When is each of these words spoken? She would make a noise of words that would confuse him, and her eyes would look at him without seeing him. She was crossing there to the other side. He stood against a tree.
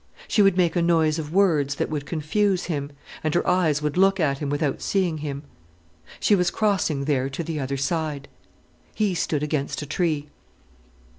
She 0.27 0.41
would 0.41 0.57
make 0.57 0.75
a 0.75 0.81
noise 0.81 1.19
of 1.19 1.31
words 1.31 1.75
that 1.75 1.91
would 1.91 2.07
confuse 2.07 2.63
him, 2.63 2.91
and 3.23 3.35
her 3.35 3.47
eyes 3.47 3.83
would 3.83 3.97
look 3.97 4.19
at 4.19 4.39
him 4.39 4.49
without 4.49 4.81
seeing 4.81 5.19
him. 5.19 5.43
She 6.19 6.33
was 6.33 6.49
crossing 6.49 7.05
there 7.05 7.29
to 7.29 7.43
the 7.43 7.59
other 7.59 7.77
side. 7.77 8.27
He 8.95 9.13
stood 9.13 9.43
against 9.43 9.83
a 9.83 9.85
tree. 9.85 10.29